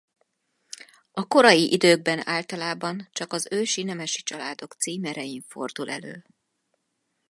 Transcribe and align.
A 1.11 1.27
korai 1.27 1.71
időkben 1.71 2.27
általában 2.27 3.07
csak 3.11 3.33
az 3.33 3.47
ősi 3.51 3.83
nemesi 3.83 4.21
családok 4.23 4.73
címerein 4.73 5.41
fordul 5.47 5.89
elő. 5.89 6.23